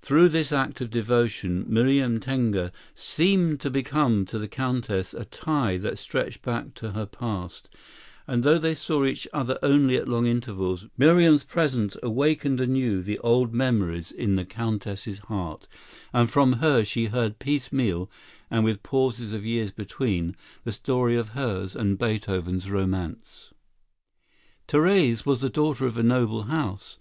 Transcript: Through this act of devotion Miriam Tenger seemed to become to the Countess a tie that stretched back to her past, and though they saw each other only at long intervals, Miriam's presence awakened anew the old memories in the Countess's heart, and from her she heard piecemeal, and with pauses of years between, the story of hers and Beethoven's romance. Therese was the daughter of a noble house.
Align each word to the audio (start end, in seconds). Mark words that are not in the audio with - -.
Through 0.00 0.30
this 0.30 0.50
act 0.50 0.80
of 0.80 0.88
devotion 0.88 1.66
Miriam 1.68 2.18
Tenger 2.18 2.72
seemed 2.94 3.60
to 3.60 3.68
become 3.68 4.24
to 4.24 4.38
the 4.38 4.48
Countess 4.48 5.12
a 5.12 5.26
tie 5.26 5.76
that 5.76 5.98
stretched 5.98 6.40
back 6.40 6.72
to 6.76 6.92
her 6.92 7.04
past, 7.04 7.68
and 8.26 8.42
though 8.42 8.56
they 8.56 8.74
saw 8.74 9.04
each 9.04 9.28
other 9.34 9.58
only 9.62 9.96
at 9.96 10.08
long 10.08 10.24
intervals, 10.26 10.86
Miriam's 10.96 11.44
presence 11.44 11.98
awakened 12.02 12.62
anew 12.62 13.02
the 13.02 13.18
old 13.18 13.52
memories 13.52 14.10
in 14.10 14.36
the 14.36 14.46
Countess's 14.46 15.18
heart, 15.18 15.68
and 16.14 16.30
from 16.30 16.54
her 16.64 16.82
she 16.82 17.04
heard 17.08 17.38
piecemeal, 17.38 18.10
and 18.50 18.64
with 18.64 18.82
pauses 18.82 19.34
of 19.34 19.44
years 19.44 19.70
between, 19.70 20.34
the 20.64 20.72
story 20.72 21.14
of 21.14 21.28
hers 21.36 21.76
and 21.76 21.98
Beethoven's 21.98 22.70
romance. 22.70 23.50
Therese 24.66 25.26
was 25.26 25.42
the 25.42 25.50
daughter 25.50 25.84
of 25.84 25.98
a 25.98 26.02
noble 26.02 26.44
house. 26.44 26.96